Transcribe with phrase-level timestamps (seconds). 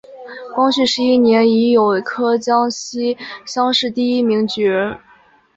[0.55, 3.15] 光绪十一年乙酉科江西
[3.45, 4.97] 乡试第一名举人。